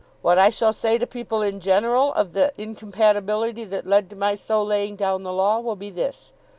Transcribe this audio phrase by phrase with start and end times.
[0.23, 4.33] What I shall say to people in general, of the incompatibility that led to my
[4.33, 6.33] so laying down the law, will be this.